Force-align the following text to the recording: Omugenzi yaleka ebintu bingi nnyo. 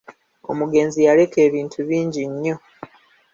Omugenzi 0.51 0.99
yaleka 1.07 1.37
ebintu 1.47 1.77
bingi 1.87 2.21
nnyo. 2.31 2.55